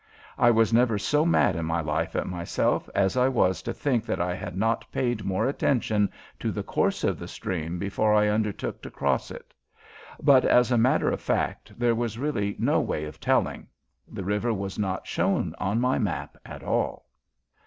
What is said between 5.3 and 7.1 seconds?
attention to the course